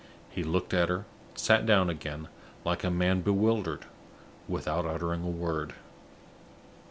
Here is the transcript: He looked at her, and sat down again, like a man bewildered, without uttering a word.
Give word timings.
He 0.31 0.41
looked 0.43 0.73
at 0.73 0.89
her, 0.89 1.05
and 1.29 1.37
sat 1.37 1.63
down 1.67 1.87
again, 1.87 2.27
like 2.65 2.83
a 2.83 2.89
man 2.89 3.21
bewildered, 3.21 3.85
without 4.47 4.83
uttering 4.83 5.21
a 5.23 5.29
word. 5.29 5.75